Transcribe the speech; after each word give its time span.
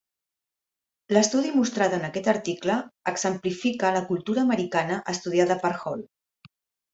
L'estudi 1.17 1.51
mostrat 1.57 1.93
en 1.97 2.07
aquest 2.07 2.29
article 2.33 2.77
exemplifica 3.11 3.93
la 3.99 4.03
cultura 4.09 4.47
americana 4.49 4.99
estudiada 5.15 5.59
per 5.67 5.73
Hall. 5.85 6.03